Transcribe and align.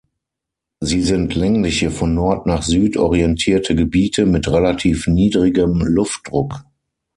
Sie 0.79 1.03
sind 1.03 1.35
längliche, 1.35 1.91
von 1.91 2.15
Nord 2.15 2.47
nach 2.47 2.63
Süd 2.63 2.97
orientierte 2.97 3.75
Gebiete 3.75 4.25
mit 4.25 4.47
relativ 4.47 5.05
niedrigem 5.05 5.79
Luftdruck. 5.81 6.65